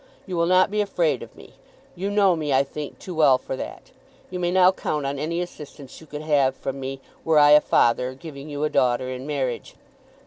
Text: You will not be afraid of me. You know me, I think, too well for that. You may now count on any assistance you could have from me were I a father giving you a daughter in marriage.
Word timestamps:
You 0.25 0.35
will 0.35 0.47
not 0.47 0.71
be 0.71 0.81
afraid 0.81 1.21
of 1.21 1.35
me. 1.35 1.53
You 1.95 2.09
know 2.09 2.35
me, 2.35 2.51
I 2.51 2.63
think, 2.63 2.97
too 2.97 3.13
well 3.13 3.37
for 3.37 3.55
that. 3.55 3.91
You 4.31 4.39
may 4.39 4.49
now 4.49 4.71
count 4.71 5.05
on 5.05 5.19
any 5.19 5.41
assistance 5.41 6.01
you 6.01 6.07
could 6.07 6.23
have 6.23 6.55
from 6.55 6.79
me 6.79 7.01
were 7.23 7.37
I 7.37 7.51
a 7.51 7.61
father 7.61 8.15
giving 8.15 8.49
you 8.49 8.63
a 8.63 8.69
daughter 8.71 9.11
in 9.11 9.27
marriage. 9.27 9.75